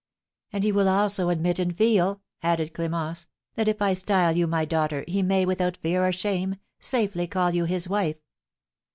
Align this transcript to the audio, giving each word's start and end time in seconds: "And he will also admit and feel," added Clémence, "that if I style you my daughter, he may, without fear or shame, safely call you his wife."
"And 0.51 0.63
he 0.63 0.71
will 0.71 0.89
also 0.89 1.29
admit 1.29 1.59
and 1.59 1.77
feel," 1.77 2.21
added 2.41 2.73
Clémence, 2.73 3.27
"that 3.53 3.67
if 3.67 3.83
I 3.83 3.93
style 3.93 4.35
you 4.35 4.47
my 4.47 4.65
daughter, 4.65 5.05
he 5.07 5.21
may, 5.21 5.45
without 5.45 5.77
fear 5.77 6.03
or 6.07 6.11
shame, 6.11 6.55
safely 6.79 7.27
call 7.27 7.53
you 7.53 7.65
his 7.65 7.87
wife." 7.87 8.17